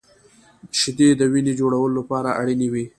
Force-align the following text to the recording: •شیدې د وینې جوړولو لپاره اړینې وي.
•شیدې 0.79 1.09
د 1.15 1.21
وینې 1.31 1.53
جوړولو 1.59 1.95
لپاره 2.01 2.29
اړینې 2.41 2.67
وي. 2.73 2.85